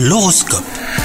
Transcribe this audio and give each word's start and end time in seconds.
L'horoscope. 0.00 0.62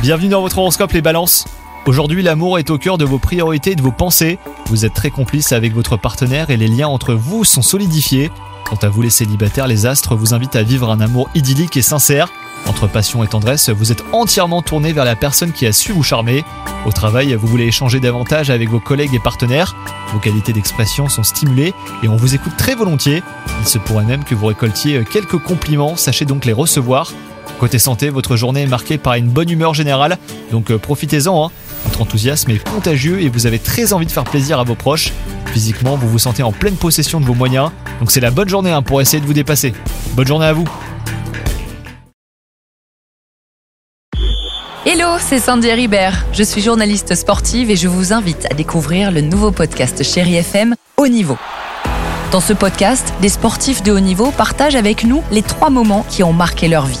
Bienvenue 0.00 0.28
dans 0.28 0.42
votre 0.42 0.58
horoscope 0.58 0.92
les 0.92 1.02
balances. 1.02 1.44
Aujourd'hui 1.86 2.22
l'amour 2.22 2.60
est 2.60 2.70
au 2.70 2.78
cœur 2.78 2.98
de 2.98 3.04
vos 3.04 3.18
priorités 3.18 3.72
et 3.72 3.74
de 3.74 3.82
vos 3.82 3.90
pensées. 3.90 4.38
Vous 4.66 4.84
êtes 4.84 4.94
très 4.94 5.10
complice 5.10 5.50
avec 5.50 5.74
votre 5.74 5.96
partenaire 5.96 6.50
et 6.50 6.56
les 6.56 6.68
liens 6.68 6.86
entre 6.86 7.12
vous 7.12 7.42
sont 7.42 7.62
solidifiés. 7.62 8.30
Quant 8.64 8.76
à 8.76 8.88
vous 8.88 9.02
les 9.02 9.10
célibataires, 9.10 9.66
les 9.66 9.86
astres 9.86 10.14
vous 10.14 10.34
invitent 10.34 10.54
à 10.54 10.62
vivre 10.62 10.88
un 10.88 11.00
amour 11.00 11.28
idyllique 11.34 11.76
et 11.76 11.82
sincère. 11.82 12.28
Entre 12.64 12.86
passion 12.86 13.24
et 13.24 13.26
tendresse, 13.26 13.70
vous 13.70 13.90
êtes 13.90 14.04
entièrement 14.12 14.62
tourné 14.62 14.92
vers 14.92 15.04
la 15.04 15.16
personne 15.16 15.50
qui 15.50 15.66
a 15.66 15.72
su 15.72 15.90
vous 15.90 16.04
charmer. 16.04 16.44
Au 16.86 16.92
travail, 16.92 17.34
vous 17.34 17.48
voulez 17.48 17.66
échanger 17.66 17.98
davantage 17.98 18.50
avec 18.50 18.68
vos 18.68 18.78
collègues 18.78 19.14
et 19.14 19.20
partenaires. 19.20 19.74
Vos 20.12 20.20
qualités 20.20 20.52
d'expression 20.52 21.08
sont 21.08 21.24
stimulées 21.24 21.74
et 22.04 22.08
on 22.08 22.14
vous 22.14 22.36
écoute 22.36 22.56
très 22.56 22.76
volontiers. 22.76 23.24
Il 23.62 23.66
se 23.66 23.78
pourrait 23.78 24.04
même 24.04 24.22
que 24.22 24.36
vous 24.36 24.46
récoltiez 24.46 25.04
quelques 25.10 25.38
compliments, 25.38 25.96
sachez 25.96 26.24
donc 26.24 26.44
les 26.44 26.52
recevoir. 26.52 27.10
Côté 27.58 27.78
santé, 27.78 28.10
votre 28.10 28.36
journée 28.36 28.62
est 28.62 28.66
marquée 28.66 28.98
par 28.98 29.14
une 29.14 29.28
bonne 29.28 29.48
humeur 29.48 29.72
générale, 29.72 30.18
donc 30.50 30.70
euh, 30.70 30.78
profitez-en. 30.78 31.46
Hein. 31.46 31.50
Votre 31.84 32.02
enthousiasme 32.02 32.50
est 32.50 32.68
contagieux 32.68 33.22
et 33.22 33.28
vous 33.28 33.46
avez 33.46 33.58
très 33.58 33.92
envie 33.92 34.06
de 34.06 34.10
faire 34.10 34.24
plaisir 34.24 34.60
à 34.60 34.64
vos 34.64 34.74
proches. 34.74 35.12
Physiquement, 35.46 35.96
vous 35.96 36.08
vous 36.08 36.18
sentez 36.18 36.42
en 36.42 36.52
pleine 36.52 36.76
possession 36.76 37.20
de 37.20 37.24
vos 37.24 37.34
moyens, 37.34 37.70
donc 38.00 38.10
c'est 38.10 38.20
la 38.20 38.30
bonne 38.30 38.48
journée 38.48 38.72
hein, 38.72 38.82
pour 38.82 39.00
essayer 39.00 39.20
de 39.20 39.26
vous 39.26 39.32
dépasser. 39.32 39.72
Bonne 40.14 40.26
journée 40.26 40.46
à 40.46 40.52
vous 40.52 40.68
Hello, 44.84 45.16
c'est 45.18 45.40
Sandy 45.40 45.72
Ribert. 45.72 46.26
Je 46.32 46.42
suis 46.42 46.62
journaliste 46.62 47.14
sportive 47.14 47.70
et 47.70 47.76
je 47.76 47.88
vous 47.88 48.12
invite 48.12 48.46
à 48.50 48.54
découvrir 48.54 49.10
le 49.10 49.20
nouveau 49.20 49.50
podcast 49.50 50.02
Chéri 50.04 50.36
FM 50.36 50.76
Haut 50.96 51.08
Niveau. 51.08 51.36
Dans 52.30 52.40
ce 52.40 52.52
podcast, 52.52 53.12
des 53.20 53.28
sportifs 53.28 53.82
de 53.82 53.92
haut 53.92 54.00
niveau 54.00 54.30
partagent 54.30 54.76
avec 54.76 55.04
nous 55.04 55.22
les 55.30 55.42
trois 55.42 55.70
moments 55.70 56.04
qui 56.08 56.22
ont 56.22 56.32
marqué 56.32 56.68
leur 56.68 56.86
vie. 56.86 57.00